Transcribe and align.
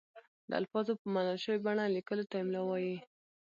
د 0.49 0.51
الفاظو 0.61 0.93
په 1.01 1.07
منل 1.13 1.37
شوې 1.43 1.59
بڼه 1.65 1.85
لیکلو 1.95 2.23
ته 2.29 2.35
املاء 2.41 2.65
وايي. 2.65 2.95